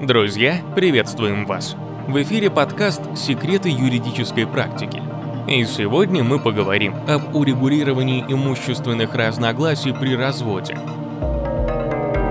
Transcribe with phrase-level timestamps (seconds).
[0.00, 1.76] Друзья, приветствуем вас!
[2.08, 5.02] В эфире подкаст «Секреты юридической практики».
[5.46, 10.78] И сегодня мы поговорим об урегулировании имущественных разногласий при разводе.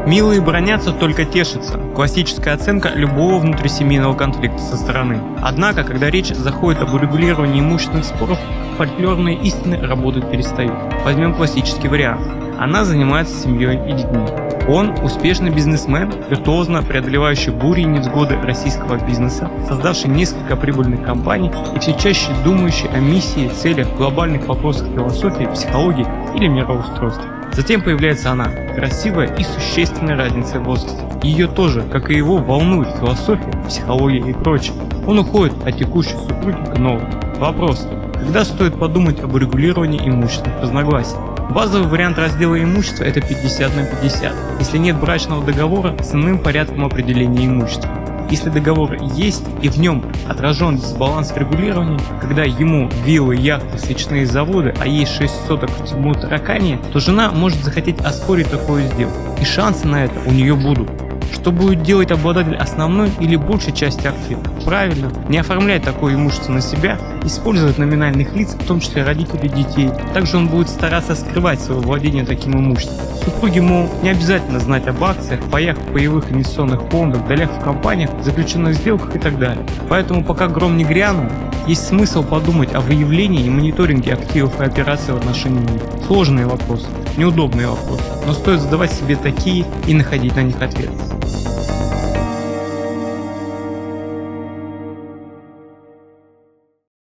[0.07, 1.77] Милые бронятся, только тешатся.
[1.95, 5.21] Классическая оценка любого внутрисемейного конфликта со стороны.
[5.39, 8.39] Однако, когда речь заходит об урегулировании имущественных споров,
[8.79, 10.73] фольклорные истины работать перестают.
[11.05, 12.25] Возьмем классический вариант.
[12.57, 14.48] Она занимается семьей и детьми.
[14.69, 21.79] Он– успешный бизнесмен, виртуозно преодолевающий бури и невзгоды российского бизнеса, создавший несколько прибыльных компаний и
[21.79, 26.05] все чаще думающий о миссии, целях, глобальных вопросах философии, психологии
[26.35, 27.25] или мироустройства.
[27.51, 31.03] Затем появляется она, красивая и существенная разница в возрасте.
[31.23, 34.75] Ее тоже, как и его, волнует философия, психология и прочее.
[35.07, 37.07] Он уходит от текущей супруги к новой.
[37.39, 41.17] Вопрос, когда стоит подумать об урегулировании имущественных разногласий?
[41.49, 46.85] Базовый вариант раздела имущества– это 50 на 50, если нет брачного договора с иным порядком
[46.85, 47.89] определения имущества.
[48.29, 54.27] Если договор есть и в нем отражен дисбаланс в регулировании, когда ему виллы, яхты, свечные
[54.27, 59.17] заводы, а ей 6 соток в тьму таракани, то жена может захотеть оспорить такую сделку.
[59.41, 60.87] И шансы на это у нее будут.
[61.33, 64.41] Что будет делать обладатель основной или большей части актива?
[64.65, 69.89] Правильно, не оформлять такое имущество на себя, использовать номинальных лиц, в том числе родителей детей.
[70.13, 73.05] Также он будет стараться скрывать свое владение таким имуществом.
[73.23, 78.75] Супруги, мол, не обязательно знать об акциях, паях паевых инвестиционных фондах, долях в компаниях, заключенных
[78.75, 79.65] сделках и так далее.
[79.89, 81.29] Поэтому пока гром не грянул,
[81.67, 85.81] есть смысл подумать о выявлении и мониторинге активов и операций в отношении них.
[86.07, 90.93] Сложные вопросы, неудобные вопросы, но стоит задавать себе такие и находить на них ответы.